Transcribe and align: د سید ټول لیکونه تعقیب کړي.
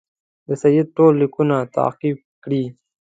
د 0.47 0.49
سید 0.63 0.87
ټول 0.97 1.13
لیکونه 1.21 1.55
تعقیب 1.75 2.17
کړي. 2.43 2.63